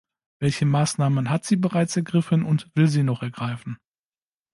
[0.39, 3.77] Welche Maßnahmen hat sie bereits ergriffen und will sie noch ergreifen?